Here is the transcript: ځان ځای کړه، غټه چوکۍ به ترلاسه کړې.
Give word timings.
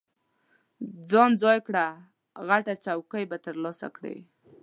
ځان 1.09 1.31
ځای 1.43 1.59
کړه، 1.67 1.85
غټه 2.47 2.73
چوکۍ 2.85 3.23
به 3.29 3.37
ترلاسه 3.45 3.87
کړې. 3.95 4.15